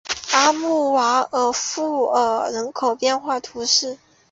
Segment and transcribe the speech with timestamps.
[0.31, 3.99] 大穆瓦厄夫尔人口变化图示